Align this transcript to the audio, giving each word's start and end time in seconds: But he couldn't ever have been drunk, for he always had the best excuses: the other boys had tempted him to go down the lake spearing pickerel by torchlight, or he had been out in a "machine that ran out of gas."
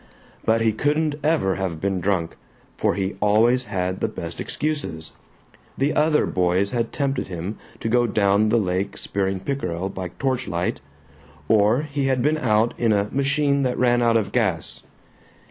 But 0.43 0.61
he 0.61 0.71
couldn't 0.73 1.13
ever 1.23 1.57
have 1.57 1.79
been 1.79 1.99
drunk, 2.01 2.35
for 2.75 2.95
he 2.95 3.17
always 3.21 3.65
had 3.65 3.99
the 3.99 4.07
best 4.07 4.41
excuses: 4.41 5.13
the 5.77 5.93
other 5.93 6.25
boys 6.25 6.71
had 6.71 6.91
tempted 6.91 7.27
him 7.27 7.59
to 7.81 7.87
go 7.87 8.07
down 8.07 8.49
the 8.49 8.57
lake 8.57 8.97
spearing 8.97 9.39
pickerel 9.39 9.89
by 9.89 10.07
torchlight, 10.17 10.81
or 11.47 11.83
he 11.83 12.05
had 12.05 12.23
been 12.23 12.39
out 12.39 12.73
in 12.79 12.91
a 12.91 13.09
"machine 13.11 13.61
that 13.61 13.77
ran 13.77 14.01
out 14.01 14.17
of 14.17 14.31
gas." 14.31 14.81